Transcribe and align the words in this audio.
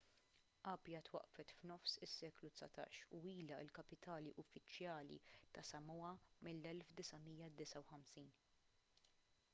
apia 0.69 1.01
twaqqfet 1.09 1.51
f'nofs 1.57 1.97
is-seklu 2.07 2.49
dsatax 2.61 2.97
u 3.19 3.19
ilha 3.33 3.59
l-kapitali 3.67 4.33
uffiċjali 4.45 5.21
tas-samoa 5.59 6.11
mill-1959 6.49 8.29